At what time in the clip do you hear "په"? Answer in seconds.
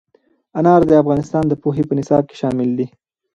1.87-1.93